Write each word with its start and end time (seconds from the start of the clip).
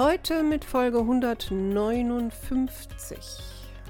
Heute 0.00 0.42
mit 0.42 0.64
Folge 0.64 0.98
159 1.00 3.18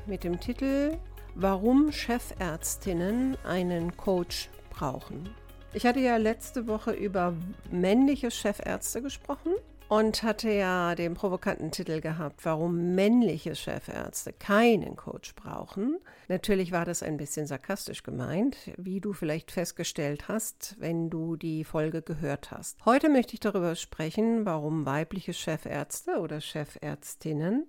mit 0.07 0.25
dem 0.25 0.41
Titel 0.41 0.99
Warum 1.37 1.93
Chefärztinnen 1.93 3.39
einen 3.45 3.97
Coach 3.97 4.49
brauchen. 4.71 5.31
Ich 5.73 5.87
hatte 5.87 6.01
ja 6.01 6.17
letzte 6.17 6.67
Woche 6.67 6.91
über 6.91 7.37
männliche 7.71 8.33
Chefärzte 8.33 9.03
gesprochen 9.03 9.53
und 9.91 10.23
hatte 10.23 10.53
ja 10.53 10.95
den 10.95 11.15
provokanten 11.15 11.73
Titel 11.73 12.01
gehabt, 12.01 12.45
warum 12.45 12.95
männliche 12.95 13.57
Chefärzte 13.57 14.33
keinen 14.33 14.95
Coach 14.95 15.35
brauchen. 15.35 15.99
Natürlich 16.29 16.71
war 16.71 16.85
das 16.85 17.03
ein 17.03 17.17
bisschen 17.17 17.49
sarkastisch 17.49 18.05
gemeint, 18.05 18.57
wie 18.77 19.01
du 19.01 19.13
vielleicht 19.13 19.51
festgestellt 19.51 20.29
hast, 20.29 20.77
wenn 20.79 21.11
du 21.11 21.35
die 21.35 21.65
Folge 21.65 22.03
gehört 22.03 22.53
hast. 22.53 22.79
Heute 22.85 23.09
möchte 23.09 23.35
ich 23.35 23.41
darüber 23.41 23.75
sprechen, 23.75 24.47
warum 24.47 24.87
weibliche 24.87 25.33
Chefärzte 25.33 26.21
oder 26.21 26.41
Chefärztinnen 26.41 27.67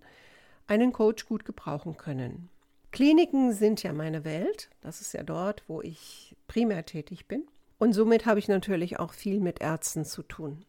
einen 0.67 0.93
Coach 0.93 1.25
gut 1.25 1.43
gebrauchen 1.43 1.97
können. 1.97 2.49
Kliniken 2.91 3.51
sind 3.51 3.81
ja 3.81 3.93
meine 3.93 4.23
Welt. 4.25 4.69
Das 4.81 5.01
ist 5.01 5.15
ja 5.15 5.23
dort, 5.23 5.63
wo 5.67 5.81
ich 5.81 6.35
primär 6.47 6.85
tätig 6.85 7.27
bin. 7.27 7.47
Und 7.79 7.93
somit 7.93 8.27
habe 8.27 8.37
ich 8.37 8.47
natürlich 8.47 8.99
auch 8.99 9.13
viel 9.13 9.39
mit 9.39 9.59
Ärzten 9.59 10.05
zu 10.05 10.21
tun 10.21 10.65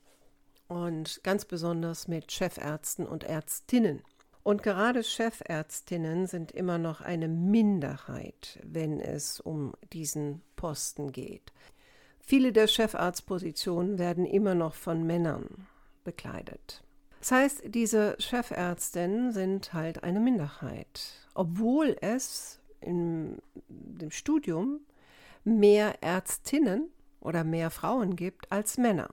und 0.73 1.21
ganz 1.23 1.45
besonders 1.45 2.09
mit 2.09 2.33
Chefärzten 2.33 3.07
und 3.07 3.25
Ärztinnen. 3.25 4.03
Und 4.43 4.63
gerade 4.63 5.05
Chefärztinnen 5.05 6.27
sind 6.27 6.51
immer 6.51 6.79
noch 6.79 7.01
eine 7.01 7.29
Minderheit, 7.29 8.59
wenn 8.65 9.01
es 9.01 9.39
um 9.39 9.75
diesen 9.93 10.43
Posten 10.57 11.13
geht. 11.13 11.53
Viele 12.19 12.53
der 12.53 12.67
Chefarztpositionen 12.67 13.99
werden 13.99 14.25
immer 14.27 14.55
noch 14.55 14.75
von 14.75 15.07
Männern 15.07 15.67
bekleidet. 16.03 16.83
Das 17.21 17.31
heißt, 17.31 17.63
diese 17.67 18.17
Chefärztinnen 18.19 19.33
sind 19.33 19.73
halt 19.73 20.03
eine 20.03 20.19
Minderheit, 20.19 21.13
obwohl 21.35 21.97
es 22.01 22.59
in 22.81 23.39
dem 23.69 24.11
Studium 24.11 24.81
mehr 25.45 26.03
Ärztinnen 26.03 26.91
oder 27.21 27.45
mehr 27.45 27.71
Frauen 27.71 28.17
gibt 28.17 28.51
als 28.51 28.77
Männer. 28.77 29.11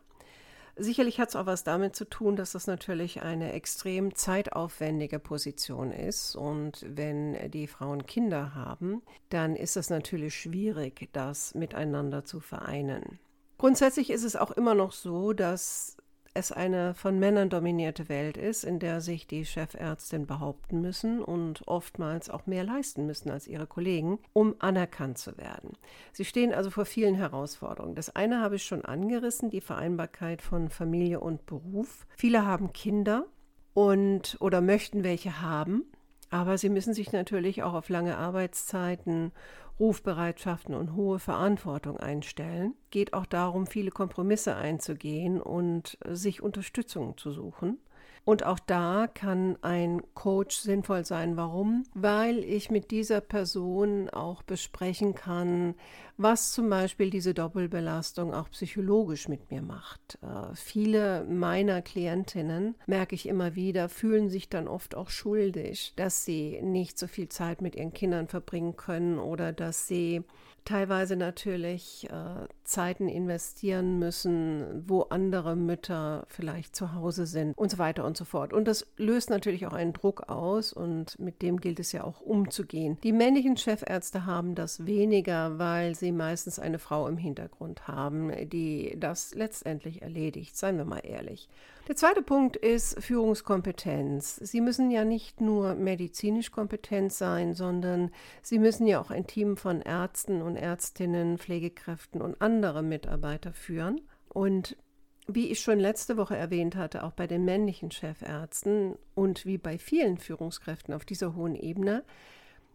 Sicherlich 0.82 1.20
hat 1.20 1.30
es 1.30 1.36
auch 1.36 1.46
was 1.46 1.66
damit 1.66 1.96
zu 1.96 2.06
tun, 2.06 2.38
dass 2.38 2.54
das 2.54 2.66
natürlich 2.66 3.22
eine 3.22 3.52
extrem 3.52 4.16
zeitaufwendige 4.16 5.20
Position 5.20 5.92
ist. 5.92 6.38
Und 6.38 6.86
wenn 6.88 7.52
die 7.52 7.68
Frauen 7.68 8.06
Kinder 8.06 8.56
haben, 8.56 9.02
dann 9.28 9.58
ist 9.58 9.76
es 9.76 9.90
natürlich 9.90 10.36
schwierig, 10.36 11.10
das 11.12 11.54
miteinander 11.54 12.24
zu 12.24 12.40
vereinen. 12.40 13.20
Grundsätzlich 13.58 14.10
ist 14.10 14.24
es 14.24 14.38
auch 14.38 14.52
immer 14.52 14.74
noch 14.74 14.94
so, 14.94 15.34
dass 15.34 15.98
es 16.34 16.52
eine 16.52 16.94
von 16.94 17.20
Männern 17.20 17.50
dominierte 17.50 18.10
Welt 18.10 18.38
ist, 18.38 18.64
in 18.64 18.80
der 18.80 19.02
sich 19.02 19.28
die 19.28 19.46
Chefärztin 19.46 20.28
behaupten 20.28 20.82
müssen 20.82 21.22
und 21.22 21.68
oftmals 21.68 22.30
auch 22.30 22.46
mehr 22.46 22.64
leisten 22.64 23.06
müssen 23.06 23.30
als 23.30 23.48
ihre 23.48 23.68
Kollegen, 23.68 24.20
um 24.34 24.56
anerkannt 24.60 25.18
zu 25.18 25.38
werden. 25.38 25.74
Sie 26.14 26.26
stehen 26.26 26.54
also 26.54 26.70
vor 26.70 26.86
vielen 26.86 27.16
Herausforderungen. 27.16 27.96
Das 27.96 28.16
eine 28.16 28.42
habe 28.42 28.56
ich 28.56 28.64
schon 28.64 28.86
angerissen, 28.86 29.50
die 29.50 29.62
Vereinbarkeit 29.62 30.42
von 30.42 30.70
Familie 30.70 31.20
und 31.20 31.46
Beruf. 31.46 32.06
Viele 32.16 32.46
haben 32.46 32.74
Kinder 32.74 33.26
und 33.74 34.38
oder 34.40 34.62
möchten 34.62 35.04
welche 35.04 35.42
haben, 35.42 35.84
aber 36.30 36.58
sie 36.58 36.70
müssen 36.70 36.94
sich 36.94 37.12
natürlich 37.12 37.64
auch 37.64 37.74
auf 37.74 37.90
lange 37.90 38.18
Arbeitszeiten 38.18 39.32
Rufbereitschaften 39.80 40.76
und 40.76 40.94
hohe 40.96 41.20
Verantwortung 41.20 41.98
einstellen, 41.98 42.76
geht 42.92 43.14
auch 43.14 43.26
darum, 43.26 43.66
viele 43.66 43.92
Kompromisse 43.92 44.56
einzugehen 44.56 45.42
und 45.42 45.98
sich 46.08 46.42
Unterstützung 46.42 47.18
zu 47.18 47.32
suchen. 47.32 47.78
Und 48.26 48.46
auch 48.46 48.60
da 48.60 49.08
kann 49.08 49.58
ein 49.62 50.02
Coach 50.14 50.58
sinnvoll 50.58 51.06
sein. 51.06 51.38
Warum? 51.38 51.84
Weil 51.94 52.40
ich 52.40 52.70
mit 52.70 52.92
dieser 52.92 53.22
Person 53.22 54.10
auch 54.10 54.44
besprechen 54.44 55.16
kann, 55.16 55.76
was 56.18 56.52
zum 56.52 56.70
Beispiel 56.70 57.10
diese 57.10 57.34
Doppelbelastung 57.34 58.34
auch 58.34 58.50
psychologisch 58.52 59.30
mit 59.30 59.50
mir 59.50 59.62
macht. 59.62 60.20
Äh, 60.22 60.54
viele 60.54 61.24
meiner 61.24 61.82
Klientinnen, 61.82 62.76
merke 62.88 63.16
ich 63.16 63.28
immer 63.28 63.56
wieder, 63.56 63.88
fühlen 63.88 64.30
sich 64.30 64.50
dann 64.50 64.68
oft 64.68 64.96
auch 64.96 65.10
schuldig, 65.10 65.94
dass 65.96 66.26
sie 66.26 66.60
nicht 66.62 67.00
so 67.00 67.08
viel 67.08 67.30
Zeit 67.30 67.62
mit 67.62 67.76
ihren 67.76 67.94
Kindern 67.94 68.28
verbringen 68.28 68.76
können 68.76 69.18
oder 69.18 69.54
dass 69.54 69.88
sie 69.88 70.24
teilweise 70.66 71.16
natürlich 71.16 72.10
äh, 72.10 72.48
Zeiten 72.64 73.08
investieren 73.08 74.00
müssen, 74.00 74.84
wo 74.88 75.02
andere 75.04 75.56
Mütter 75.56 76.26
vielleicht 76.28 76.76
zu 76.76 76.94
Hause 76.94 77.26
sind 77.26 77.58
und 77.58 77.72
so 77.72 77.78
weiter 77.78 78.06
und 78.06 78.18
so 78.18 78.26
fort. 78.26 78.54
Und 78.54 78.68
das 78.68 78.88
löst 78.98 79.30
natürlich 79.30 79.66
auch 79.68 79.74
einen 79.74 79.94
Druck 79.94 80.30
aus 80.30 80.74
und 80.74 81.18
mit 81.20 81.42
dem 81.42 81.60
gilt 81.60 81.80
es 81.80 81.92
ja 81.92 82.04
auch 82.04 82.22
umzugehen. 82.22 82.98
Die 83.04 83.14
männlichen 83.14 83.58
Chefärzte 83.58 84.26
haben 84.26 84.56
das 84.56 84.86
weniger, 84.86 85.60
weil 85.60 85.96
sie 85.96 86.12
meistens 86.12 86.60
eine 86.60 86.80
Frau 86.80 87.08
im 87.08 87.18
Hintergrund 87.18 87.88
haben, 87.88 88.32
die 88.50 88.96
das 89.00 89.34
letztendlich 89.34 90.02
erledigt, 90.02 90.56
seien 90.56 90.78
wir 90.78 90.86
mal 90.86 91.00
ehrlich. 91.00 91.50
Der 91.90 91.96
zweite 91.96 92.22
Punkt 92.22 92.56
ist 92.56 93.02
Führungskompetenz. 93.04 94.36
Sie 94.36 94.62
müssen 94.62 94.92
ja 94.92 95.04
nicht 95.06 95.42
nur 95.42 95.74
medizinisch 95.74 96.52
kompetent 96.52 97.12
sein, 97.12 97.56
sondern 97.56 98.12
Sie 98.44 98.60
müssen 98.60 98.86
ja 98.86 99.02
auch 99.02 99.10
ein 99.10 99.26
Team 99.26 99.58
von 99.58 99.82
Ärzten 99.82 100.44
und 100.44 100.56
Ärztinnen, 100.56 101.40
Pflegekräften 101.40 102.22
und 102.22 102.44
andere 102.44 102.84
Mitarbeiter 102.84 103.54
führen. 103.54 104.02
Und 104.28 104.78
wie 105.26 105.50
ich 105.50 105.62
schon 105.62 105.80
letzte 105.80 106.16
Woche 106.16 106.38
erwähnt 106.38 106.76
hatte, 106.76 107.04
auch 107.04 107.14
bei 107.14 107.26
den 107.26 107.44
männlichen 107.44 107.90
Chefärzten 107.90 108.96
und 109.16 109.48
wie 109.48 109.58
bei 109.58 109.80
vielen 109.80 110.20
Führungskräften 110.20 110.94
auf 110.94 111.06
dieser 111.06 111.36
hohen 111.36 111.56
Ebene, 111.56 112.04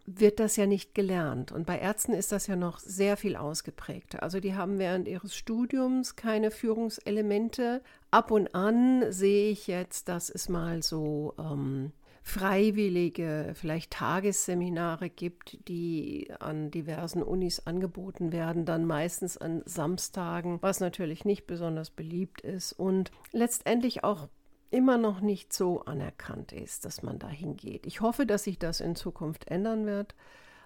wird 0.07 0.41
das 0.41 0.57
ja 0.57 0.67
nicht 0.67 0.95
gelernt. 0.95 1.53
Und 1.53 1.67
bei 1.67 1.79
Ärzten 1.79 2.13
ist 2.13 2.33
das 2.33 2.47
ja 2.47 2.57
noch 2.57 2.79
sehr 2.79 3.17
viel 3.17 3.37
ausgeprägter. 3.37 4.23
Also 4.23 4.41
die 4.41 4.55
haben 4.55 4.79
während 4.79 5.09
ihres 5.09 5.35
Studiums 5.35 6.17
keine 6.17 6.51
Führungselemente. 6.51 7.83
Ab 8.11 8.31
und 8.31 8.55
an 8.55 9.11
sehe 9.11 9.51
ich 9.51 9.67
jetzt, 9.67 10.09
dass 10.09 10.29
es 10.29 10.49
mal 10.49 10.83
so 10.83 11.35
ähm, 11.39 11.93
freiwillige, 12.23 13.53
vielleicht 13.55 13.93
Tagesseminare 13.93 15.11
gibt, 15.11 15.69
die 15.69 16.33
an 16.41 16.71
diversen 16.71 17.23
Unis 17.23 17.61
angeboten 17.61 18.33
werden, 18.33 18.65
dann 18.65 18.87
meistens 18.87 19.37
an 19.37 19.63
Samstagen, 19.67 20.59
was 20.63 20.81
natürlich 20.81 21.27
nicht 21.27 21.47
besonders 21.47 21.91
beliebt 21.91 22.41
ist 22.41 22.73
und 22.73 23.11
letztendlich 23.33 24.05
auch 24.05 24.29
immer 24.75 24.99
noch 24.99 25.21
nicht 25.21 25.53
so 25.53 25.83
anerkannt 25.85 26.53
ist, 26.53 26.85
dass 26.85 27.03
man 27.03 27.19
da 27.21 27.29
hingeht. 27.29 27.87
Ich 27.87 28.01
hoffe, 28.01 28.27
dass 28.27 28.45
sich 28.45 28.59
das 28.59 28.81
in 28.81 28.97
Zukunft 28.97 29.49
ändern 29.49 29.87
wird. 29.87 30.15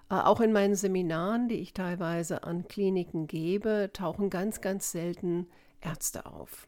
Äh, 0.09 0.15
auch 0.15 0.41
in 0.41 0.51
meinen 0.51 0.75
Seminaren, 0.75 1.47
die 1.47 1.59
ich 1.59 1.73
teilweise 1.73 2.43
an 2.43 2.67
Kliniken 2.67 3.27
gebe, 3.27 3.91
tauchen 3.93 4.31
ganz, 4.31 4.61
ganz 4.61 4.91
selten 4.91 5.47
Ärzte 5.79 6.25
auf. 6.25 6.67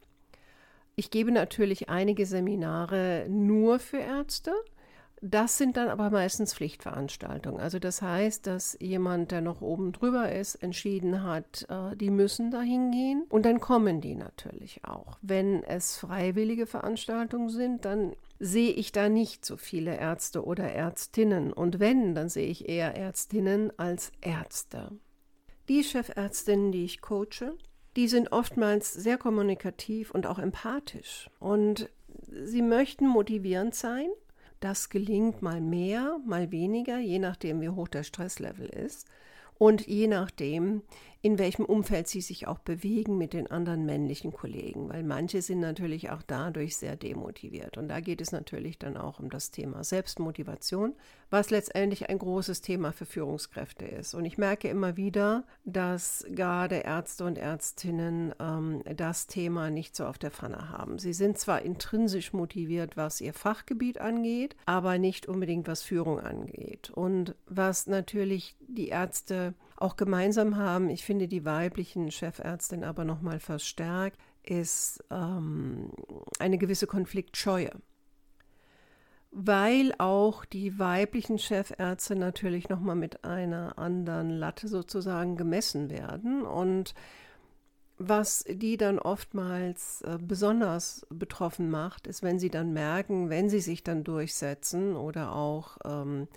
Ich 0.95 1.09
gebe 1.09 1.31
natürlich 1.31 1.89
einige 1.89 2.27
Seminare 2.27 3.25
nur 3.27 3.79
für 3.79 3.97
Ärzte. 3.97 4.53
Das 5.23 5.59
sind 5.59 5.77
dann 5.77 5.89
aber 5.89 6.09
meistens 6.09 6.55
Pflichtveranstaltungen. 6.55 7.61
Also 7.61 7.77
das 7.77 8.01
heißt, 8.01 8.47
dass 8.47 8.75
jemand, 8.79 9.29
der 9.29 9.41
noch 9.41 9.61
oben 9.61 9.91
drüber 9.91 10.31
ist, 10.31 10.55
entschieden 10.55 11.21
hat, 11.23 11.67
äh, 11.69 11.95
die 11.95 12.09
müssen 12.09 12.49
da 12.49 12.61
hingehen. 12.61 13.25
Und 13.29 13.45
dann 13.45 13.59
kommen 13.59 14.01
die 14.01 14.15
natürlich 14.15 14.83
auch. 14.83 15.19
Wenn 15.21 15.63
es 15.63 15.95
freiwillige 15.97 16.65
Veranstaltungen 16.65 17.49
sind, 17.49 17.85
dann 17.85 18.15
sehe 18.39 18.71
ich 18.71 18.91
da 18.91 19.09
nicht 19.09 19.45
so 19.45 19.57
viele 19.57 19.95
Ärzte 19.95 20.43
oder 20.43 20.63
Ärztinnen. 20.71 21.53
Und 21.53 21.79
wenn, 21.79 22.15
dann 22.15 22.27
sehe 22.27 22.47
ich 22.47 22.67
eher 22.67 22.95
Ärztinnen 22.95 23.71
als 23.77 24.11
Ärzte. 24.21 24.91
Die 25.69 25.83
Chefärztinnen, 25.83 26.71
die 26.71 26.83
ich 26.83 26.99
coache, 26.99 27.55
die 27.95 28.07
sind 28.07 28.31
oftmals 28.31 28.91
sehr 28.91 29.19
kommunikativ 29.19 30.09
und 30.09 30.25
auch 30.25 30.39
empathisch. 30.39 31.29
Und 31.39 31.91
sie 32.31 32.63
möchten 32.63 33.07
motivierend 33.07 33.75
sein 33.75 34.07
das 34.61 34.89
gelingt 34.89 35.41
mal 35.41 35.59
mehr, 35.59 36.19
mal 36.25 36.51
weniger, 36.51 36.99
je 36.99 37.19
nachdem, 37.19 37.59
wie 37.61 37.69
hoch 37.69 37.89
der 37.89 38.03
Stresslevel 38.03 38.67
ist. 38.67 39.07
und 39.57 39.85
je 39.85 40.07
nachdem, 40.07 40.81
in 41.23 41.37
welchem 41.37 41.65
Umfeld 41.65 42.07
sie 42.07 42.21
sich 42.21 42.47
auch 42.47 42.57
bewegen 42.57 43.17
mit 43.17 43.33
den 43.33 43.49
anderen 43.49 43.85
männlichen 43.85 44.33
Kollegen, 44.33 44.89
weil 44.89 45.03
manche 45.03 45.43
sind 45.43 45.59
natürlich 45.59 46.09
auch 46.09 46.23
dadurch 46.25 46.77
sehr 46.77 46.95
demotiviert. 46.95 47.77
Und 47.77 47.89
da 47.89 47.99
geht 47.99 48.21
es 48.21 48.31
natürlich 48.31 48.79
dann 48.79 48.97
auch 48.97 49.19
um 49.19 49.29
das 49.29 49.51
Thema 49.51 49.83
Selbstmotivation, 49.83 50.95
was 51.29 51.51
letztendlich 51.51 52.09
ein 52.09 52.17
großes 52.17 52.61
Thema 52.61 52.91
für 52.91 53.05
Führungskräfte 53.05 53.85
ist. 53.85 54.15
Und 54.15 54.25
ich 54.25 54.39
merke 54.39 54.67
immer 54.67 54.97
wieder, 54.97 55.43
dass 55.63 56.25
gerade 56.29 56.77
Ärzte 56.77 57.25
und 57.25 57.37
Ärztinnen 57.37 58.33
ähm, 58.39 58.81
das 58.95 59.27
Thema 59.27 59.69
nicht 59.69 59.95
so 59.95 60.05
auf 60.05 60.17
der 60.17 60.31
Pfanne 60.31 60.69
haben. 60.69 60.97
Sie 60.97 61.13
sind 61.13 61.37
zwar 61.37 61.61
intrinsisch 61.61 62.33
motiviert, 62.33 62.97
was 62.97 63.21
ihr 63.21 63.33
Fachgebiet 63.33 64.01
angeht, 64.01 64.55
aber 64.65 64.97
nicht 64.97 65.27
unbedingt 65.27 65.67
was 65.67 65.83
Führung 65.83 66.19
angeht. 66.19 66.89
Und 66.89 67.35
was 67.45 67.85
natürlich 67.85 68.55
die 68.59 68.87
Ärzte 68.87 69.53
auch 69.81 69.95
gemeinsam 69.95 70.57
haben, 70.57 70.89
ich 70.89 71.03
finde 71.03 71.27
die 71.27 71.45
weiblichen 71.45 72.11
Chefärztinnen 72.11 72.85
aber 72.85 73.05
nochmal 73.05 73.39
verstärkt, 73.39 74.17
ist 74.43 75.03
ähm, 75.11 75.91
eine 76.39 76.57
gewisse 76.57 76.87
Konfliktscheue. 76.87 77.71
Weil 79.31 79.93
auch 79.97 80.43
die 80.43 80.77
weiblichen 80.77 81.39
Chefärzte 81.39 82.15
natürlich 82.15 82.67
nochmal 82.69 82.95
mit 82.95 83.23
einer 83.23 83.77
anderen 83.77 84.29
Latte 84.29 84.67
sozusagen 84.67 85.37
gemessen 85.37 85.89
werden. 85.89 86.43
Und 86.43 86.93
was 87.97 88.43
die 88.49 88.77
dann 88.77 88.99
oftmals 88.99 90.01
äh, 90.01 90.17
besonders 90.19 91.05
betroffen 91.09 91.69
macht, 91.69 92.07
ist, 92.07 92.23
wenn 92.23 92.39
sie 92.39 92.49
dann 92.49 92.73
merken, 92.73 93.29
wenn 93.29 93.49
sie 93.49 93.61
sich 93.61 93.83
dann 93.83 94.03
durchsetzen 94.03 94.95
oder 94.95 95.33
auch 95.33 95.77
ähm, 95.85 96.27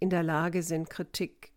in 0.00 0.10
der 0.10 0.22
Lage 0.22 0.62
sind, 0.62 0.90
Kritik 0.90 1.52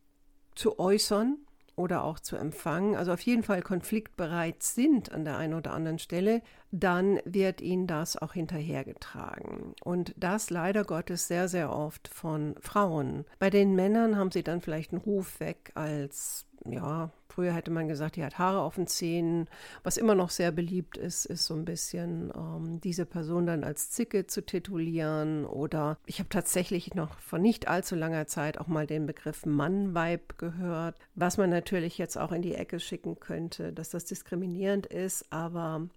zu 0.56 0.80
äußern 0.80 1.38
oder 1.75 2.03
auch 2.03 2.19
zu 2.19 2.36
empfangen, 2.36 2.95
also 2.95 3.12
auf 3.13 3.21
jeden 3.21 3.44
Fall 3.44 3.62
konfliktbereit 3.62 4.62
sind 4.62 5.12
an 5.12 5.25
der 5.25 5.38
einen 5.38 5.53
oder 5.53 5.74
anderen 5.74 6.00
Stelle, 6.00 6.42
dann 6.71 7.19
wird 7.25 7.62
ihnen 7.62 7.88
das 7.88 8.18
auch 8.18 8.33
hinterhergetragen. 8.33 9.74
Und 9.83 10.13
das 10.18 10.50
leider 10.50 10.83
Gottes 10.83 11.27
sehr, 11.27 11.48
sehr 11.48 11.71
oft 11.71 12.07
von 12.07 12.56
Frauen. 12.59 13.25
Bei 13.39 13.50
den 13.50 13.75
Männern 13.75 14.18
haben 14.18 14.31
sie 14.31 14.44
dann 14.44 14.62
vielleicht 14.62 14.92
einen 14.92 15.01
Ruf 15.01 15.39
weg 15.39 15.71
als 15.75 16.45
ja, 16.69 17.10
früher 17.30 17.54
hätte 17.54 17.72
man 17.72 17.88
gesagt, 17.88 18.16
die 18.16 18.24
hat 18.24 18.38
Haare 18.38 18.62
auf 18.62 18.75
den 18.75 18.88
Zähnen. 18.88 19.48
Was 19.84 19.98
immer 19.98 20.16
noch 20.16 20.30
sehr 20.30 20.52
beliebt 20.52 20.98
ist, 20.98 21.25
ist 21.25 21.46
so 21.46 21.54
ein 21.56 21.66
bisschen 21.66 22.31
ähm, 22.36 22.80
diese 22.81 23.06
Person 23.06 23.46
dann 23.46 23.63
als 23.63 23.92
Zicke 23.92 24.28
zu 24.28 24.46
titulieren. 24.46 25.46
Oder 25.46 25.98
ich 26.06 26.19
habe 26.19 26.30
tatsächlich 26.30 26.94
noch 26.94 27.18
vor 27.19 27.40
nicht 27.40 27.68
allzu 27.68 27.96
langer 27.96 28.28
Zeit 28.28 28.60
auch 28.60 28.68
mal 28.68 28.88
den 28.88 29.06
Begriff 29.06 29.46
Mann-Weib 29.46 30.38
gehört, 30.38 30.96
was 31.16 31.38
man 31.38 31.50
natürlich 31.50 31.98
jetzt 31.98 32.18
auch 32.18 32.31
in 32.31 32.42
die 32.42 32.56
Ecke 32.56 32.80
schicken 32.80 33.19
könnte, 33.19 33.74
dass 33.74 33.90
das 33.90 34.06
diskriminierend 34.06 34.86
ist, 34.86 35.31
aber 35.31 35.88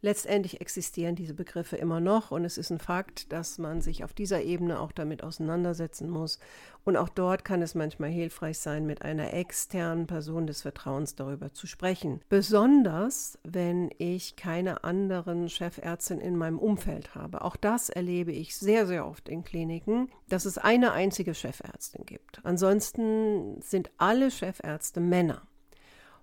Letztendlich 0.00 0.60
existieren 0.60 1.16
diese 1.16 1.34
Begriffe 1.34 1.76
immer 1.76 1.98
noch 1.98 2.30
und 2.30 2.44
es 2.44 2.56
ist 2.56 2.70
ein 2.70 2.78
Fakt, 2.78 3.32
dass 3.32 3.58
man 3.58 3.80
sich 3.80 4.04
auf 4.04 4.12
dieser 4.12 4.42
Ebene 4.42 4.78
auch 4.78 4.92
damit 4.92 5.24
auseinandersetzen 5.24 6.08
muss. 6.08 6.38
Und 6.84 6.96
auch 6.96 7.08
dort 7.08 7.44
kann 7.44 7.62
es 7.62 7.74
manchmal 7.74 8.10
hilfreich 8.10 8.60
sein, 8.60 8.86
mit 8.86 9.02
einer 9.02 9.34
externen 9.34 10.06
Person 10.06 10.46
des 10.46 10.62
Vertrauens 10.62 11.16
darüber 11.16 11.52
zu 11.52 11.66
sprechen. 11.66 12.20
Besonders, 12.28 13.38
wenn 13.42 13.90
ich 13.98 14.36
keine 14.36 14.84
anderen 14.84 15.48
Chefärztinnen 15.48 16.22
in 16.22 16.36
meinem 16.36 16.60
Umfeld 16.60 17.16
habe. 17.16 17.42
Auch 17.42 17.56
das 17.56 17.88
erlebe 17.88 18.30
ich 18.32 18.56
sehr, 18.56 18.86
sehr 18.86 19.04
oft 19.04 19.28
in 19.28 19.42
Kliniken, 19.42 20.10
dass 20.28 20.44
es 20.44 20.58
eine 20.58 20.92
einzige 20.92 21.34
Chefärztin 21.34 22.06
gibt. 22.06 22.40
Ansonsten 22.44 23.60
sind 23.60 23.90
alle 23.98 24.30
Chefärzte 24.30 25.00
Männer. 25.00 25.42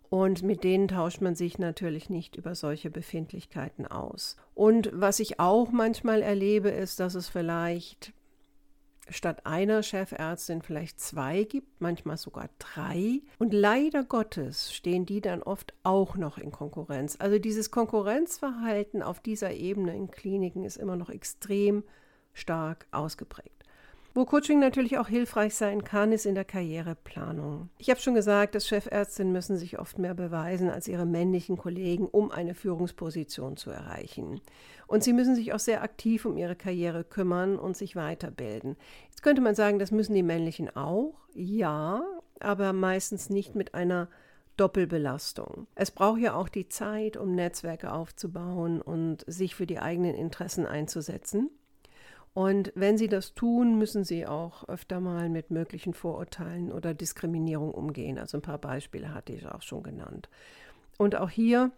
Und 0.10 0.44
mit 0.44 0.64
denen 0.64 0.88
tauscht 0.88 1.22
man 1.22 1.36
sich 1.36 1.60
natürlich 1.60 2.10
nicht 2.10 2.36
über 2.36 2.56
solche 2.56 2.90
Befindlichkeiten 2.90 3.88
aus. 3.88 4.38
Und 4.54 4.90
was 4.94 5.20
ich 5.20 5.40
auch 5.40 5.72
manchmal 5.72 6.22
erlebe, 6.22 6.70
ist, 6.70 7.00
dass 7.00 7.16
es 7.16 7.28
vielleicht 7.28 8.14
statt 9.10 9.46
einer 9.46 9.84
Chefärztin 9.84 10.62
vielleicht 10.62 11.00
zwei 11.00 11.44
gibt, 11.44 11.80
manchmal 11.80 12.18
sogar 12.18 12.50
drei. 12.60 13.22
Und 13.38 13.54
leider 13.54 14.04
Gottes 14.04 14.74
stehen 14.74 15.06
die 15.06 15.22
dann 15.22 15.44
oft 15.44 15.74
auch 15.84 16.16
noch 16.16 16.38
in 16.38 16.52
Konkurrenz. 16.52 17.18
Also 17.20 17.40
dieses 17.40 17.72
Konkurrenzverhalten 17.72 19.04
auf 19.04 19.20
dieser 19.20 19.52
Ebene 19.52 19.96
in 19.96 20.10
Kliniken 20.10 20.64
ist 20.64 20.78
immer 20.78 20.96
noch 20.96 21.10
extrem 21.10 21.84
stark 22.34 22.88
ausgeprägt. 22.92 23.55
Wo 24.18 24.24
Coaching 24.24 24.60
natürlich 24.60 24.98
auch 24.98 25.10
hilfreich 25.10 25.56
sein 25.56 25.84
kann, 25.84 26.14
ist 26.14 26.26
in 26.26 26.36
der 26.36 26.46
Karriereplanung. 26.46 27.68
Ich 27.78 27.90
habe 27.90 28.00
schon 28.00 28.14
gesagt, 28.14 28.56
dass 28.56 28.66
Chefärztinnen 28.66 29.34
müssen 29.34 29.58
sich 29.58 29.78
oft 29.78 30.00
mehr 30.00 30.14
beweisen 30.14 30.70
als 30.70 30.88
ihre 30.88 31.06
männlichen 31.06 31.58
Kollegen, 31.58 32.08
um 32.08 32.32
eine 32.32 32.56
Führungsposition 32.56 33.58
zu 33.58 33.72
erreichen. 33.72 34.40
Und 34.88 35.04
sie 35.04 35.12
müssen 35.12 35.36
sich 35.36 35.52
auch 35.52 35.60
sehr 35.60 35.82
aktiv 35.84 36.24
um 36.24 36.38
ihre 36.38 36.56
Karriere 36.56 37.04
kümmern 37.04 37.60
und 37.60 37.76
sich 37.76 37.98
weiterbilden. 37.98 38.78
Jetzt 39.10 39.22
könnte 39.22 39.42
man 39.42 39.54
sagen, 39.54 39.80
das 39.80 39.92
müssen 39.92 40.14
die 40.14 40.24
männlichen 40.24 40.74
auch. 40.74 41.16
Ja, 41.34 42.02
aber 42.40 42.72
meistens 42.72 43.30
nicht 43.30 43.54
mit 43.54 43.74
einer 43.74 44.08
Doppelbelastung. 44.56 45.68
Es 45.76 45.92
braucht 45.92 46.22
ja 46.22 46.36
auch 46.36 46.48
die 46.48 46.70
Zeit, 46.70 47.18
um 47.18 47.36
Netzwerke 47.36 47.92
aufzubauen 47.92 48.82
und 48.82 49.26
sich 49.28 49.56
für 49.56 49.68
die 49.68 49.80
eigenen 49.80 50.16
Interessen 50.16 50.66
einzusetzen. 50.66 51.50
Und 52.36 52.74
wenn 52.76 52.98
sie 52.98 53.08
das 53.08 53.34
tun, 53.34 53.78
müssen 53.78 54.04
sie 54.04 54.28
auch 54.28 54.68
öfter 54.68 55.00
mal 55.00 55.30
mit 55.30 55.52
möglichen 55.52 55.94
Vorurteilen 55.94 56.70
oder 56.70 56.94
Diskriminierung 56.94 57.72
umgehen. 57.72 58.20
Also 58.20 58.38
ein 58.38 58.42
paar 58.42 58.58
Beispiele 58.58 59.14
hatte 59.14 59.32
ich 59.32 59.48
auch 59.48 59.62
schon 59.62 59.84
genannt. 59.84 60.28
Und 60.98 61.16
auch 61.16 61.30
hier 61.30 61.72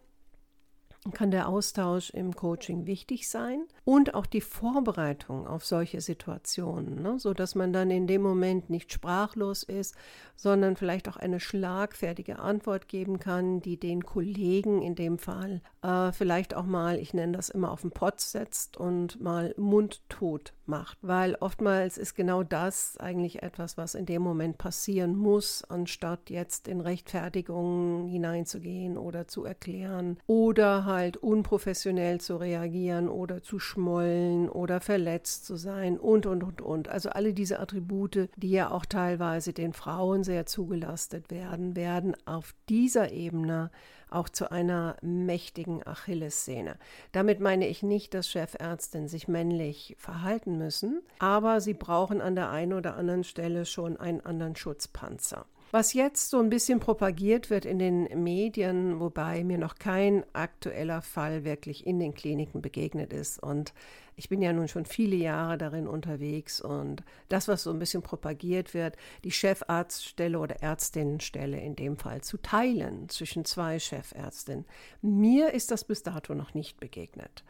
kann 1.12 1.30
der 1.30 1.48
Austausch 1.48 2.10
im 2.10 2.34
Coaching 2.34 2.86
wichtig 2.86 3.28
sein 3.28 3.64
und 3.84 4.14
auch 4.14 4.26
die 4.26 4.40
Vorbereitung 4.40 5.46
auf 5.46 5.64
solche 5.64 6.00
Situationen, 6.00 7.02
ne, 7.02 7.18
so 7.18 7.34
dass 7.34 7.54
man 7.54 7.72
dann 7.72 7.90
in 7.90 8.06
dem 8.06 8.22
Moment 8.22 8.68
nicht 8.68 8.92
sprachlos 8.92 9.62
ist, 9.62 9.94
sondern 10.36 10.76
vielleicht 10.76 11.08
auch 11.08 11.16
eine 11.16 11.40
schlagfertige 11.40 12.38
Antwort 12.38 12.88
geben 12.88 13.18
kann, 13.18 13.60
die 13.60 13.78
den 13.78 14.04
Kollegen 14.04 14.82
in 14.82 14.94
dem 14.94 15.18
Fall 15.18 15.62
äh, 15.82 16.12
vielleicht 16.12 16.54
auch 16.54 16.66
mal, 16.66 16.98
ich 16.98 17.14
nenne 17.14 17.32
das 17.32 17.48
immer 17.48 17.72
auf 17.72 17.82
den 17.82 17.90
Pott 17.90 18.20
setzt 18.20 18.76
und 18.76 19.20
mal 19.20 19.54
mundtot 19.56 20.52
macht, 20.66 20.98
weil 21.02 21.34
oftmals 21.36 21.98
ist 21.98 22.14
genau 22.14 22.42
das 22.42 22.96
eigentlich 22.98 23.42
etwas, 23.42 23.76
was 23.76 23.94
in 23.94 24.06
dem 24.06 24.22
Moment 24.22 24.58
passieren 24.58 25.16
muss, 25.16 25.64
anstatt 25.64 26.30
jetzt 26.30 26.68
in 26.68 26.80
Rechtfertigungen 26.80 28.06
hineinzugehen 28.06 28.98
oder 28.98 29.26
zu 29.26 29.44
erklären 29.44 30.18
oder 30.26 30.84
halt 30.88 31.16
unprofessionell 31.16 32.20
zu 32.20 32.36
reagieren 32.36 33.08
oder 33.08 33.42
zu 33.42 33.60
schmollen 33.60 34.48
oder 34.48 34.80
verletzt 34.80 35.46
zu 35.46 35.54
sein 35.54 35.96
und, 35.96 36.26
und, 36.26 36.42
und, 36.42 36.60
und. 36.60 36.88
Also 36.88 37.10
alle 37.10 37.32
diese 37.32 37.60
Attribute, 37.60 38.28
die 38.34 38.50
ja 38.50 38.72
auch 38.72 38.84
teilweise 38.84 39.52
den 39.52 39.72
Frauen 39.72 40.24
sehr 40.24 40.46
zugelastet 40.46 41.30
werden, 41.30 41.76
werden 41.76 42.16
auf 42.26 42.54
dieser 42.68 43.12
Ebene 43.12 43.70
auch 44.10 44.28
zu 44.28 44.50
einer 44.50 44.96
mächtigen 45.02 45.86
Achillessehne. 45.86 46.76
Damit 47.12 47.40
meine 47.40 47.68
ich 47.68 47.82
nicht, 47.82 48.14
dass 48.14 48.28
Chefärztinnen 48.28 49.08
sich 49.08 49.28
männlich 49.28 49.96
verhalten 49.98 50.58
müssen, 50.58 51.02
aber 51.18 51.60
sie 51.60 51.74
brauchen 51.74 52.20
an 52.20 52.34
der 52.34 52.50
einen 52.50 52.72
oder 52.72 52.96
anderen 52.96 53.24
Stelle 53.24 53.66
schon 53.66 53.96
einen 53.96 54.20
anderen 54.20 54.56
Schutzpanzer. 54.56 55.46
Was 55.70 55.92
jetzt 55.92 56.30
so 56.30 56.38
ein 56.38 56.48
bisschen 56.48 56.80
propagiert 56.80 57.50
wird 57.50 57.66
in 57.66 57.78
den 57.78 58.04
Medien, 58.22 59.00
wobei 59.00 59.44
mir 59.44 59.58
noch 59.58 59.74
kein 59.74 60.24
aktueller 60.32 61.02
Fall 61.02 61.44
wirklich 61.44 61.86
in 61.86 62.00
den 62.00 62.14
Kliniken 62.14 62.62
begegnet 62.62 63.12
ist. 63.12 63.42
Und 63.42 63.74
ich 64.16 64.30
bin 64.30 64.40
ja 64.40 64.54
nun 64.54 64.66
schon 64.68 64.86
viele 64.86 65.16
Jahre 65.16 65.58
darin 65.58 65.86
unterwegs 65.86 66.62
und 66.62 67.04
das, 67.28 67.48
was 67.48 67.64
so 67.64 67.70
ein 67.70 67.78
bisschen 67.78 68.02
propagiert 68.02 68.72
wird, 68.72 68.96
die 69.24 69.30
Chefarztstelle 69.30 70.38
oder 70.38 70.62
Ärztinnenstelle 70.62 71.60
in 71.60 71.76
dem 71.76 71.98
Fall 71.98 72.22
zu 72.22 72.38
teilen 72.38 73.10
zwischen 73.10 73.44
zwei 73.44 73.78
Chefärztinnen. 73.78 74.64
Mir 75.02 75.52
ist 75.52 75.70
das 75.70 75.84
bis 75.84 76.02
dato 76.02 76.34
noch 76.34 76.54
nicht 76.54 76.80
begegnet. 76.80 77.44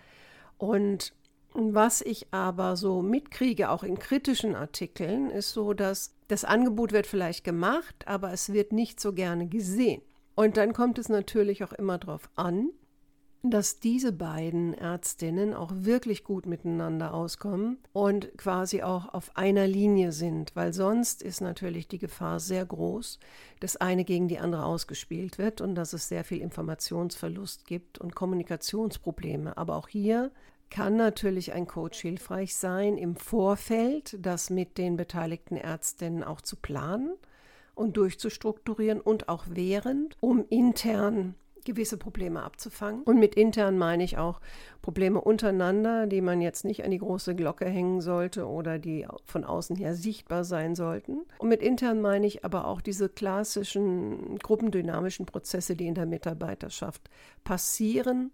Und 0.58 1.14
was 1.58 2.00
ich 2.00 2.32
aber 2.32 2.76
so 2.76 3.02
mitkriege, 3.02 3.70
auch 3.70 3.82
in 3.82 3.98
kritischen 3.98 4.54
Artikeln, 4.54 5.30
ist 5.30 5.52
so, 5.52 5.74
dass 5.74 6.14
das 6.28 6.44
Angebot 6.44 6.92
wird 6.92 7.06
vielleicht 7.06 7.44
gemacht, 7.44 8.06
aber 8.06 8.32
es 8.32 8.52
wird 8.52 8.72
nicht 8.72 9.00
so 9.00 9.12
gerne 9.12 9.48
gesehen. 9.48 10.02
Und 10.34 10.56
dann 10.56 10.72
kommt 10.72 10.98
es 10.98 11.08
natürlich 11.08 11.64
auch 11.64 11.72
immer 11.72 11.98
darauf 11.98 12.30
an, 12.36 12.70
dass 13.42 13.78
diese 13.78 14.12
beiden 14.12 14.74
Ärztinnen 14.74 15.54
auch 15.54 15.70
wirklich 15.72 16.24
gut 16.24 16.46
miteinander 16.46 17.14
auskommen 17.14 17.78
und 17.92 18.36
quasi 18.36 18.82
auch 18.82 19.14
auf 19.14 19.36
einer 19.36 19.66
Linie 19.66 20.12
sind, 20.12 20.54
weil 20.56 20.72
sonst 20.72 21.22
ist 21.22 21.40
natürlich 21.40 21.86
die 21.86 21.98
Gefahr 21.98 22.40
sehr 22.40 22.66
groß, 22.66 23.20
dass 23.60 23.76
eine 23.76 24.04
gegen 24.04 24.28
die 24.28 24.38
andere 24.38 24.64
ausgespielt 24.64 25.38
wird 25.38 25.60
und 25.60 25.76
dass 25.76 25.92
es 25.92 26.08
sehr 26.08 26.24
viel 26.24 26.40
Informationsverlust 26.40 27.64
gibt 27.64 27.98
und 27.98 28.14
Kommunikationsprobleme. 28.14 29.56
Aber 29.56 29.76
auch 29.76 29.88
hier 29.88 30.32
kann 30.70 30.96
natürlich 30.96 31.52
ein 31.52 31.66
Coach 31.66 32.00
hilfreich 32.00 32.54
sein, 32.54 32.98
im 32.98 33.16
Vorfeld 33.16 34.16
das 34.20 34.50
mit 34.50 34.78
den 34.78 34.96
beteiligten 34.96 35.56
Ärztinnen 35.56 36.22
auch 36.22 36.40
zu 36.40 36.56
planen 36.56 37.14
und 37.74 37.96
durchzustrukturieren 37.96 39.00
und 39.00 39.28
auch 39.28 39.44
während, 39.48 40.16
um 40.20 40.44
intern 40.48 41.34
gewisse 41.68 41.98
Probleme 41.98 42.42
abzufangen. 42.42 43.02
Und 43.02 43.18
mit 43.18 43.34
intern 43.34 43.76
meine 43.76 44.02
ich 44.02 44.16
auch 44.16 44.40
Probleme 44.80 45.20
untereinander, 45.20 46.06
die 46.06 46.22
man 46.22 46.40
jetzt 46.40 46.64
nicht 46.64 46.82
an 46.82 46.90
die 46.90 46.98
große 46.98 47.34
Glocke 47.34 47.66
hängen 47.66 48.00
sollte 48.00 48.46
oder 48.46 48.78
die 48.78 49.06
von 49.26 49.44
außen 49.44 49.76
her 49.76 49.94
sichtbar 49.94 50.44
sein 50.44 50.74
sollten. 50.74 51.26
Und 51.38 51.48
mit 51.48 51.62
intern 51.62 52.00
meine 52.00 52.26
ich 52.26 52.44
aber 52.44 52.66
auch 52.66 52.80
diese 52.80 53.10
klassischen 53.10 54.38
gruppendynamischen 54.38 55.26
Prozesse, 55.26 55.76
die 55.76 55.86
in 55.86 55.94
der 55.94 56.06
Mitarbeiterschaft 56.06 57.10
passieren, 57.44 58.32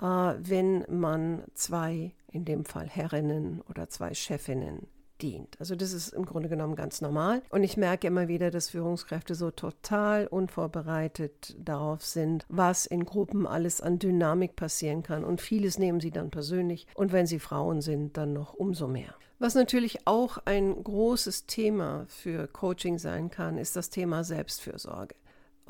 äh, 0.00 0.04
wenn 0.04 0.84
man 0.88 1.44
zwei, 1.54 2.14
in 2.30 2.44
dem 2.44 2.64
Fall 2.64 2.88
Herrinnen 2.88 3.62
oder 3.68 3.88
zwei 3.88 4.14
Chefinnen 4.14 4.88
dient. 5.22 5.56
Also 5.58 5.76
das 5.76 5.92
ist 5.92 6.12
im 6.12 6.24
Grunde 6.24 6.48
genommen 6.48 6.74
ganz 6.74 7.00
normal. 7.00 7.42
Und 7.50 7.62
ich 7.62 7.76
merke 7.76 8.06
immer 8.06 8.28
wieder, 8.28 8.50
dass 8.50 8.70
Führungskräfte 8.70 9.34
so 9.34 9.50
total 9.50 10.26
unvorbereitet 10.26 11.54
darauf 11.58 12.04
sind, 12.04 12.44
was 12.48 12.86
in 12.86 13.04
Gruppen 13.04 13.46
alles 13.46 13.80
an 13.80 13.98
Dynamik 13.98 14.56
passieren 14.56 15.02
kann. 15.02 15.24
Und 15.24 15.40
vieles 15.40 15.78
nehmen 15.78 16.00
sie 16.00 16.10
dann 16.10 16.30
persönlich. 16.30 16.86
Und 16.94 17.12
wenn 17.12 17.26
sie 17.26 17.38
Frauen 17.38 17.82
sind, 17.82 18.16
dann 18.16 18.32
noch 18.32 18.54
umso 18.54 18.88
mehr. 18.88 19.14
Was 19.38 19.54
natürlich 19.54 20.06
auch 20.06 20.36
ein 20.44 20.82
großes 20.82 21.46
Thema 21.46 22.04
für 22.08 22.46
Coaching 22.46 22.98
sein 22.98 23.30
kann, 23.30 23.56
ist 23.56 23.74
das 23.74 23.88
Thema 23.88 24.22
Selbstfürsorge. 24.22 25.14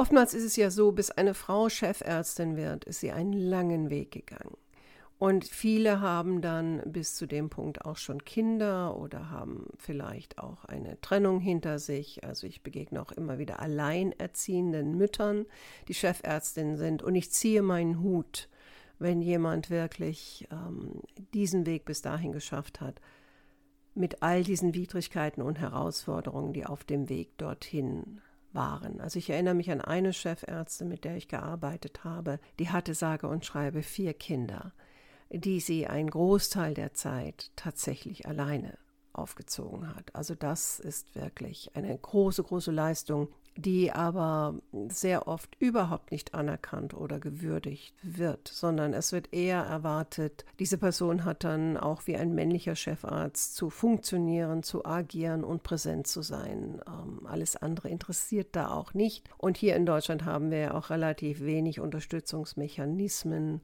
Oftmals 0.00 0.32
ist 0.32 0.44
es 0.44 0.56
ja 0.56 0.70
so, 0.70 0.92
bis 0.92 1.10
eine 1.10 1.34
Frau 1.34 1.68
Chefärztin 1.68 2.56
wird, 2.56 2.86
ist 2.86 3.00
sie 3.00 3.12
einen 3.12 3.34
langen 3.34 3.90
Weg 3.90 4.12
gegangen. 4.12 4.56
Und 5.18 5.44
viele 5.44 6.00
haben 6.00 6.40
dann 6.40 6.80
bis 6.86 7.16
zu 7.16 7.26
dem 7.26 7.50
Punkt 7.50 7.84
auch 7.84 7.98
schon 7.98 8.24
Kinder 8.24 8.96
oder 8.96 9.28
haben 9.28 9.66
vielleicht 9.76 10.38
auch 10.38 10.64
eine 10.64 10.98
Trennung 11.02 11.38
hinter 11.38 11.78
sich. 11.78 12.24
Also 12.24 12.46
ich 12.46 12.62
begegne 12.62 13.02
auch 13.02 13.12
immer 13.12 13.36
wieder 13.36 13.60
alleinerziehenden 13.60 14.96
Müttern, 14.96 15.44
die 15.86 15.92
Chefärztinnen 15.92 16.78
sind. 16.78 17.02
Und 17.02 17.14
ich 17.14 17.30
ziehe 17.30 17.60
meinen 17.60 18.00
Hut, 18.00 18.48
wenn 18.98 19.20
jemand 19.20 19.68
wirklich 19.68 20.48
ähm, 20.50 21.02
diesen 21.34 21.66
Weg 21.66 21.84
bis 21.84 22.00
dahin 22.00 22.32
geschafft 22.32 22.80
hat, 22.80 23.02
mit 23.94 24.22
all 24.22 24.44
diesen 24.44 24.72
Widrigkeiten 24.72 25.42
und 25.42 25.58
Herausforderungen, 25.58 26.54
die 26.54 26.64
auf 26.64 26.84
dem 26.84 27.10
Weg 27.10 27.36
dorthin 27.36 28.22
waren. 28.52 29.00
Also 29.00 29.18
ich 29.18 29.30
erinnere 29.30 29.54
mich 29.54 29.70
an 29.70 29.80
eine 29.80 30.12
Chefärztin, 30.12 30.88
mit 30.88 31.04
der 31.04 31.16
ich 31.16 31.28
gearbeitet 31.28 32.04
habe, 32.04 32.40
die 32.58 32.70
hatte 32.70 32.94
sage 32.94 33.28
und 33.28 33.44
schreibe 33.44 33.82
vier 33.82 34.14
Kinder 34.14 34.72
die 35.30 35.60
sie 35.60 35.86
einen 35.86 36.10
Großteil 36.10 36.74
der 36.74 36.92
Zeit 36.92 37.52
tatsächlich 37.56 38.26
alleine 38.26 38.76
aufgezogen 39.12 39.94
hat. 39.94 40.14
Also 40.14 40.34
das 40.34 40.80
ist 40.80 41.14
wirklich 41.14 41.74
eine 41.74 41.96
große, 41.96 42.42
große 42.42 42.72
Leistung, 42.72 43.28
die 43.56 43.92
aber 43.92 44.54
sehr 44.88 45.28
oft 45.28 45.56
überhaupt 45.58 46.12
nicht 46.12 46.34
anerkannt 46.34 46.94
oder 46.94 47.18
gewürdigt 47.18 47.94
wird, 48.02 48.48
sondern 48.48 48.94
es 48.94 49.12
wird 49.12 49.32
eher 49.32 49.62
erwartet, 49.62 50.44
diese 50.58 50.78
Person 50.78 51.24
hat 51.24 51.44
dann 51.44 51.76
auch 51.76 52.06
wie 52.06 52.16
ein 52.16 52.34
männlicher 52.34 52.76
Chefarzt 52.76 53.56
zu 53.56 53.70
funktionieren, 53.70 54.62
zu 54.62 54.84
agieren 54.84 55.44
und 55.44 55.62
präsent 55.62 56.06
zu 56.06 56.22
sein. 56.22 56.80
Ähm, 56.86 57.26
alles 57.26 57.56
andere 57.56 57.88
interessiert 57.88 58.48
da 58.52 58.70
auch 58.70 58.94
nicht. 58.94 59.28
Und 59.36 59.56
hier 59.56 59.76
in 59.76 59.86
Deutschland 59.86 60.24
haben 60.24 60.50
wir 60.50 60.58
ja 60.58 60.74
auch 60.74 60.90
relativ 60.90 61.40
wenig 61.40 61.80
Unterstützungsmechanismen, 61.80 63.60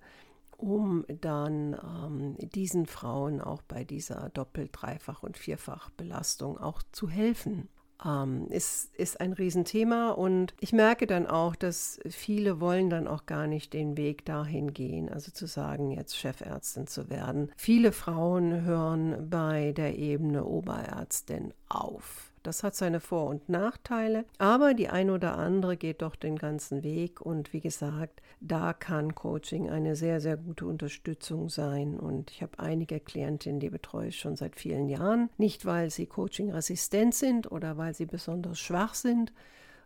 um 0.57 1.05
dann 1.09 1.75
ähm, 1.75 2.37
diesen 2.39 2.87
Frauen 2.87 3.41
auch 3.41 3.63
bei 3.63 3.85
dieser 3.85 4.31
Doppel-, 4.31 4.69
Dreifach- 4.69 5.23
und 5.23 5.37
Vierfachbelastung 5.37 6.59
auch 6.59 6.83
zu 6.93 7.09
helfen. 7.09 7.69
Ähm, 8.07 8.47
ist, 8.51 8.95
ist 8.95 9.21
ein 9.21 9.33
Riesenthema 9.33 10.11
und 10.11 10.55
ich 10.61 10.73
merke 10.73 11.07
dann 11.07 11.27
auch, 11.27 11.57
dass 11.57 11.99
viele 12.09 12.61
wollen 12.61 12.89
dann 12.89 13.09
auch 13.09 13.27
gar 13.27 13.47
nicht 13.47 13.73
den 13.73 13.97
Weg 13.97 14.25
dahin 14.25 14.73
gehen, 14.73 15.09
also 15.09 15.33
zu 15.33 15.47
sagen, 15.47 15.91
jetzt 15.91 16.17
Chefärztin 16.17 16.87
zu 16.87 17.11
werden. 17.11 17.51
Viele 17.57 17.93
Frauen 17.93 18.63
hören 18.63 19.29
bei 19.29 19.73
der 19.73 19.99
Ebene 19.99 20.45
Oberärztin 20.45 21.53
auf. 21.69 22.31
Das 22.47 22.63
hat 22.63 22.77
seine 22.77 23.01
Vor- 23.01 23.27
und 23.27 23.49
Nachteile, 23.49 24.25
aber 24.39 24.73
die 24.73 24.89
ein 24.89 25.11
oder 25.11 25.37
andere 25.37 25.77
geht 25.77 26.01
doch 26.01 26.15
den 26.15 26.37
ganzen 26.37 26.85
Weg 26.85 27.21
und 27.21 27.53
wie 27.53 27.59
gesagt, 27.59 28.23
da 28.41 28.73
kann 28.73 29.17
Coaching 29.17 29.69
eine 29.69 29.97
sehr, 29.97 30.21
sehr 30.21 30.37
gute 30.37 30.65
Unterstützung 30.67 31.49
sein 31.49 31.99
und 31.99 32.31
ich 32.31 32.43
habe 32.43 32.61
einige 32.61 33.01
Klientinnen, 33.01 33.59
die 33.59 33.69
betreue 33.69 34.11
ich 34.11 34.21
schon 34.21 34.37
seit 34.37 34.55
vielen 34.55 34.89
Jahren, 34.89 35.29
nicht 35.39 35.67
weil 35.67 35.91
sie 35.91 36.07
Coaching-resistent 36.07 37.17
sind 37.17 37.51
oder 37.51 37.79
weil 37.79 37.95
sie 37.95 38.07
besonders 38.07 38.61
schwach 38.61 38.95
sind, 38.95 39.33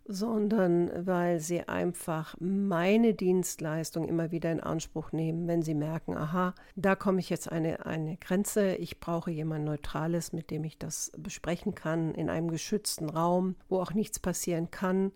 sondern 0.07 1.07
weil 1.07 1.40
sie 1.40 1.69
einfach 1.69 2.35
meine 2.40 3.14
Dienstleistung 3.14 4.09
immer 4.09 4.30
wieder 4.30 4.50
in 4.50 4.61
Anspruch 4.61 5.12
nehmen, 5.12 5.47
wenn 5.47 5.62
sie 5.62 5.75
merken, 5.75 6.16
aha, 6.16 6.54
da 6.76 6.97
komme 6.97 7.21
ich 7.21 7.30
jetzt 7.30 7.50
eine, 7.50 7.87
eine 7.87 8.16
Grenze, 8.16 8.75
ich 8.75 9.00
brauche 9.00 9.30
jemand 9.30 9.64
Neutrales, 9.64 10.33
mit 10.33 10.50
dem 10.50 10.64
ich 10.64 10.78
das 10.78 11.12
besprechen 11.16 11.75
kann, 11.75 12.14
in 12.14 12.28
einem 12.28 12.50
geschützten 12.50 13.09
Raum, 13.09 13.57
wo 13.69 13.80
auch 13.80 13.95
nichts 13.95 14.19
passieren 14.19 14.71
kann 14.71 15.12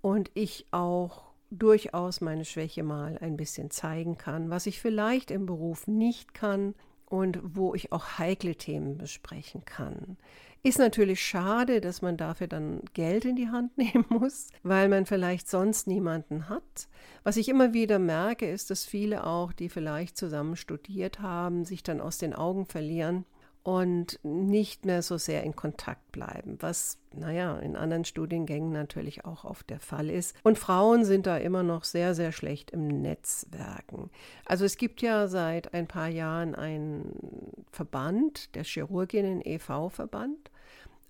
und 0.00 0.30
ich 0.34 0.66
auch 0.70 1.24
durchaus 1.50 2.20
meine 2.20 2.44
Schwäche 2.44 2.82
mal 2.82 3.18
ein 3.20 3.36
bisschen 3.36 3.70
zeigen 3.70 4.18
kann, 4.18 4.50
was 4.50 4.66
ich 4.66 4.80
vielleicht 4.80 5.30
im 5.30 5.46
Beruf 5.46 5.86
nicht 5.86 6.34
kann 6.34 6.74
und 7.06 7.38
wo 7.42 7.74
ich 7.74 7.92
auch 7.92 8.18
heikle 8.18 8.56
Themen 8.56 8.98
besprechen 8.98 9.64
kann. 9.64 10.16
Ist 10.62 10.78
natürlich 10.78 11.24
schade, 11.24 11.80
dass 11.80 12.02
man 12.02 12.16
dafür 12.16 12.48
dann 12.48 12.80
Geld 12.92 13.24
in 13.24 13.36
die 13.36 13.48
Hand 13.48 13.78
nehmen 13.78 14.04
muss, 14.08 14.48
weil 14.62 14.88
man 14.88 15.06
vielleicht 15.06 15.48
sonst 15.48 15.86
niemanden 15.86 16.48
hat. 16.48 16.88
Was 17.22 17.36
ich 17.36 17.48
immer 17.48 17.72
wieder 17.72 17.98
merke, 17.98 18.50
ist, 18.50 18.70
dass 18.70 18.84
viele 18.84 19.24
auch, 19.24 19.52
die 19.52 19.68
vielleicht 19.68 20.16
zusammen 20.16 20.56
studiert 20.56 21.20
haben, 21.20 21.64
sich 21.64 21.82
dann 21.82 22.00
aus 22.00 22.18
den 22.18 22.34
Augen 22.34 22.66
verlieren 22.66 23.24
und 23.66 24.20
nicht 24.22 24.84
mehr 24.84 25.02
so 25.02 25.18
sehr 25.18 25.42
in 25.42 25.56
Kontakt 25.56 26.12
bleiben, 26.12 26.56
was, 26.60 26.98
naja, 27.12 27.58
in 27.58 27.74
anderen 27.74 28.04
Studiengängen 28.04 28.70
natürlich 28.70 29.24
auch 29.24 29.44
oft 29.44 29.68
der 29.70 29.80
Fall 29.80 30.08
ist. 30.08 30.36
Und 30.44 30.56
Frauen 30.56 31.04
sind 31.04 31.26
da 31.26 31.36
immer 31.36 31.64
noch 31.64 31.82
sehr, 31.82 32.14
sehr 32.14 32.30
schlecht 32.30 32.70
im 32.70 32.86
Netzwerken. 32.86 34.08
Also 34.44 34.64
es 34.64 34.76
gibt 34.76 35.02
ja 35.02 35.26
seit 35.26 35.74
ein 35.74 35.88
paar 35.88 36.06
Jahren 36.06 36.54
einen 36.54 37.64
Verband, 37.72 38.54
der 38.54 38.62
Chirurginnen 38.62 39.42
e.V.-Verband, 39.44 40.52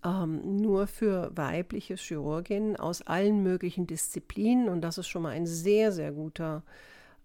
ähm, 0.03 0.57
nur 0.57 0.87
für 0.87 1.37
weibliche 1.37 1.97
Chirurginnen 1.97 2.77
aus 2.77 3.03
allen 3.03 3.43
möglichen 3.43 3.87
Disziplinen. 3.87 4.71
Und 4.71 4.81
das 4.81 4.97
ist 4.97 5.09
schon 5.09 5.21
mal 5.21 5.33
ein 5.33 5.47
sehr, 5.47 5.93
sehr 5.93 6.13
guter 6.13 6.63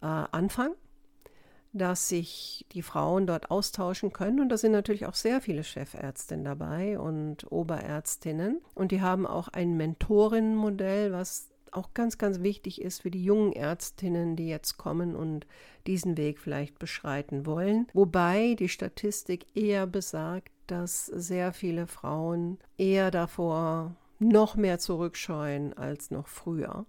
äh, 0.02 0.08
Anfang, 0.08 0.74
dass 1.74 2.10
sich 2.10 2.66
die 2.74 2.82
Frauen 2.82 3.28
dort 3.28 3.50
austauschen 3.50 4.12
können. 4.12 4.40
Und 4.40 4.50
da 4.50 4.58
sind 4.58 4.72
natürlich 4.74 5.06
auch 5.06 5.14
sehr 5.14 5.42
viele 5.42 5.64
Chefärztinnen 5.64 6.46
dabei 6.46 7.00
und 7.00 7.52
Oberärztinnen. 7.52 8.62
Und 8.76 8.92
die 8.92 9.02
haben 9.02 9.26
auch 9.26 9.48
ein 9.48 9.78
Mentorinnenmodell, 9.78 11.14
was 11.14 11.50
auch 11.72 11.94
ganz, 11.94 12.18
ganz 12.18 12.42
wichtig 12.42 12.82
ist 12.82 13.02
für 13.02 13.12
die 13.12 13.24
jungen 13.24 13.54
Ärztinnen, 13.54 14.36
die 14.36 14.48
jetzt 14.48 14.78
kommen 14.78 15.16
und 15.16 15.48
diesen 15.88 16.18
Weg 16.18 16.40
vielleicht 16.40 16.80
beschreiten 16.80 17.46
wollen. 17.46 17.88
Wobei 17.94 18.56
die 18.56 18.70
Statistik 18.70 19.46
eher 19.56 19.88
besagt, 19.88 20.52
dass 20.68 21.06
sehr 21.06 21.54
viele 21.54 21.88
Frauen 21.88 22.60
eher 22.78 23.12
davor 23.12 23.96
noch 24.20 24.56
mehr 24.56 24.80
zurückscheuen 24.80 25.74
als 25.74 26.12
noch 26.12 26.28
früher, 26.28 26.86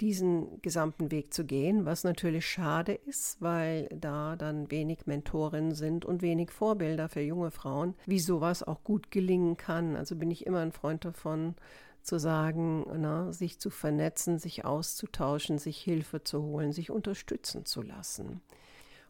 diesen 0.00 0.60
gesamten 0.62 1.10
Weg 1.10 1.34
zu 1.34 1.44
gehen, 1.44 1.84
was 1.84 2.04
natürlich 2.04 2.46
schade 2.46 2.94
ist, 2.94 3.40
weil 3.40 3.88
da 3.94 4.36
dann 4.36 4.70
wenig 4.70 5.06
Mentorinnen 5.06 5.74
sind 5.74 6.04
und 6.04 6.22
wenig 6.22 6.50
Vorbilder 6.50 7.08
für 7.08 7.20
junge 7.20 7.50
Frauen, 7.50 7.94
wie 8.06 8.20
sowas 8.20 8.62
auch 8.62 8.82
gut 8.84 9.10
gelingen 9.10 9.56
kann. 9.56 9.96
Also 9.96 10.16
bin 10.16 10.30
ich 10.30 10.46
immer 10.46 10.60
ein 10.60 10.72
Freund 10.72 11.04
davon, 11.04 11.54
zu 12.02 12.18
sagen, 12.18 12.86
na, 12.96 13.32
sich 13.32 13.58
zu 13.58 13.70
vernetzen, 13.70 14.38
sich 14.38 14.64
auszutauschen, 14.64 15.58
sich 15.58 15.78
Hilfe 15.78 16.24
zu 16.24 16.42
holen, 16.42 16.72
sich 16.72 16.90
unterstützen 16.90 17.66
zu 17.66 17.82
lassen. 17.82 18.40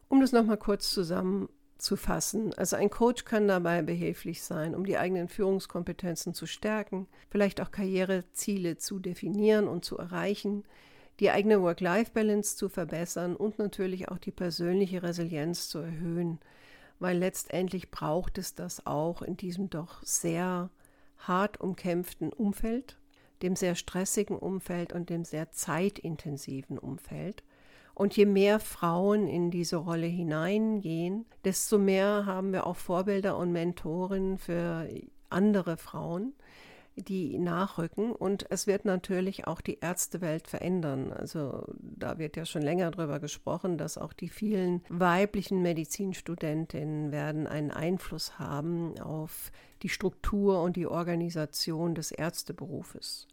Um 0.09 0.19
das 0.19 0.33
nochmal 0.33 0.57
kurz 0.57 0.91
zusammenzufassen, 1.81 2.53
also 2.53 2.75
ein 2.75 2.89
Coach 2.89 3.25
kann 3.25 3.47
dabei 3.47 3.81
behilflich 3.81 4.43
sein, 4.43 4.75
um 4.75 4.85
die 4.85 4.97
eigenen 4.97 5.27
Führungskompetenzen 5.27 6.33
zu 6.33 6.45
stärken, 6.45 7.07
vielleicht 7.29 7.59
auch 7.59 7.71
Karriereziele 7.71 8.77
zu 8.77 8.99
definieren 8.99 9.67
und 9.67 9.83
zu 9.83 9.97
erreichen, 9.97 10.63
die 11.19 11.31
eigene 11.31 11.61
Work-Life-Balance 11.61 12.55
zu 12.55 12.69
verbessern 12.69 13.35
und 13.35 13.57
natürlich 13.59 14.09
auch 14.09 14.19
die 14.19 14.31
persönliche 14.31 15.03
Resilienz 15.03 15.69
zu 15.69 15.79
erhöhen, 15.79 16.39
weil 16.99 17.17
letztendlich 17.17 17.89
braucht 17.89 18.37
es 18.37 18.53
das 18.53 18.85
auch 18.85 19.23
in 19.23 19.35
diesem 19.35 19.69
doch 19.69 20.03
sehr 20.03 20.69
hart 21.17 21.59
umkämpften 21.59 22.31
Umfeld, 22.31 22.97
dem 23.41 23.55
sehr 23.55 23.73
stressigen 23.73 24.37
Umfeld 24.37 24.93
und 24.93 25.09
dem 25.09 25.23
sehr 25.23 25.51
zeitintensiven 25.51 26.77
Umfeld. 26.77 27.43
Und 28.01 28.17
je 28.17 28.25
mehr 28.25 28.59
Frauen 28.59 29.27
in 29.27 29.51
diese 29.51 29.75
Rolle 29.75 30.07
hineingehen, 30.07 31.27
desto 31.45 31.77
mehr 31.77 32.25
haben 32.25 32.51
wir 32.51 32.65
auch 32.65 32.75
Vorbilder 32.75 33.37
und 33.37 33.51
Mentoren 33.51 34.39
für 34.39 34.89
andere 35.29 35.77
Frauen, 35.77 36.33
die 36.95 37.37
nachrücken 37.37 38.11
und 38.11 38.47
es 38.49 38.65
wird 38.65 38.85
natürlich 38.85 39.45
auch 39.45 39.61
die 39.61 39.77
Ärztewelt 39.81 40.47
verändern. 40.47 41.13
Also 41.13 41.67
da 41.79 42.17
wird 42.17 42.37
ja 42.37 42.45
schon 42.47 42.63
länger 42.63 42.89
darüber 42.89 43.19
gesprochen, 43.19 43.77
dass 43.77 43.99
auch 43.99 44.13
die 44.13 44.29
vielen 44.29 44.81
weiblichen 44.89 45.61
Medizinstudentinnen 45.61 47.11
werden 47.11 47.45
einen 47.45 47.69
Einfluss 47.69 48.39
haben 48.39 48.99
auf 48.99 49.51
die 49.83 49.89
Struktur 49.89 50.63
und 50.63 50.75
die 50.75 50.87
Organisation 50.87 51.93
des 51.93 52.11
Ärzteberufes. 52.11 53.27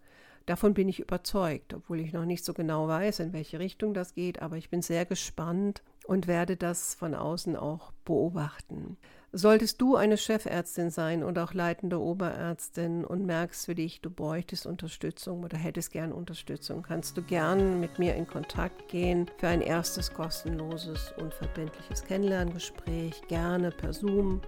Davon 0.48 0.72
bin 0.72 0.88
ich 0.88 0.98
überzeugt, 0.98 1.74
obwohl 1.74 2.00
ich 2.00 2.14
noch 2.14 2.24
nicht 2.24 2.42
so 2.42 2.54
genau 2.54 2.88
weiß, 2.88 3.20
in 3.20 3.34
welche 3.34 3.58
Richtung 3.58 3.92
das 3.92 4.14
geht, 4.14 4.40
aber 4.40 4.56
ich 4.56 4.70
bin 4.70 4.80
sehr 4.80 5.04
gespannt 5.04 5.82
und 6.06 6.26
werde 6.26 6.56
das 6.56 6.94
von 6.94 7.14
außen 7.14 7.54
auch 7.54 7.92
beobachten. 8.06 8.96
Solltest 9.30 9.78
du 9.82 9.96
eine 9.96 10.16
Chefärztin 10.16 10.88
sein 10.88 11.22
und 11.22 11.38
auch 11.38 11.52
leitende 11.52 12.00
Oberärztin 12.00 13.04
und 13.04 13.26
merkst 13.26 13.66
für 13.66 13.74
dich, 13.74 14.00
du 14.00 14.08
bräuchtest 14.08 14.66
Unterstützung 14.66 15.44
oder 15.44 15.58
hättest 15.58 15.92
gern 15.92 16.12
Unterstützung, 16.12 16.82
kannst 16.82 17.18
du 17.18 17.22
gern 17.22 17.78
mit 17.78 17.98
mir 17.98 18.14
in 18.14 18.26
Kontakt 18.26 18.88
gehen 18.88 19.26
für 19.36 19.48
ein 19.48 19.60
erstes 19.60 20.14
kostenloses, 20.14 21.12
unverbindliches 21.18 22.04
Kennenlerngespräch, 22.04 23.20
gerne 23.28 23.70
per 23.70 23.92
Zoom. 23.92 24.40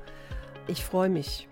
Ich 0.66 0.82
freue 0.82 1.10
mich 1.10 1.46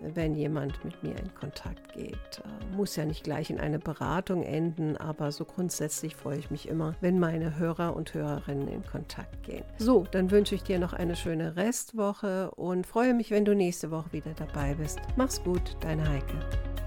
wenn 0.00 0.34
jemand 0.34 0.84
mit 0.84 1.02
mir 1.02 1.16
in 1.16 1.34
Kontakt 1.34 1.92
geht. 1.92 2.14
Äh, 2.14 2.76
muss 2.76 2.96
ja 2.96 3.04
nicht 3.04 3.24
gleich 3.24 3.50
in 3.50 3.60
eine 3.60 3.78
Beratung 3.78 4.42
enden, 4.42 4.96
aber 4.96 5.32
so 5.32 5.44
grundsätzlich 5.44 6.16
freue 6.16 6.38
ich 6.38 6.50
mich 6.50 6.68
immer, 6.68 6.94
wenn 7.00 7.18
meine 7.18 7.58
Hörer 7.58 7.94
und 7.96 8.14
Hörerinnen 8.14 8.68
in 8.68 8.84
Kontakt 8.84 9.42
gehen. 9.42 9.64
So, 9.78 10.06
dann 10.10 10.30
wünsche 10.30 10.54
ich 10.54 10.62
dir 10.62 10.78
noch 10.78 10.92
eine 10.92 11.16
schöne 11.16 11.56
Restwoche 11.56 12.50
und 12.52 12.86
freue 12.86 13.14
mich, 13.14 13.30
wenn 13.30 13.44
du 13.44 13.54
nächste 13.54 13.90
Woche 13.90 14.12
wieder 14.12 14.32
dabei 14.34 14.74
bist. 14.74 15.00
Mach's 15.16 15.42
gut, 15.42 15.76
deine 15.80 16.08
Heike. 16.08 16.77